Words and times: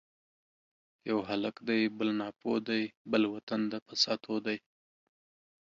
یو 1.09 1.17
هلک 1.29 1.55
دی 1.67 1.81
بل 1.97 2.09
ناپوه 2.19 2.57
دی 2.67 2.83
ـ 2.97 3.09
بل 3.11 3.23
وطن 3.33 3.61
د 3.71 3.73
فساتو 3.85 4.35
دی 4.45 4.57